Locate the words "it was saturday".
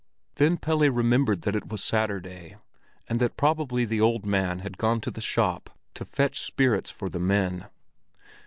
1.55-2.57